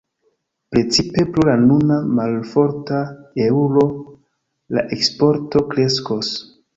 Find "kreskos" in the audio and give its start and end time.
5.75-6.33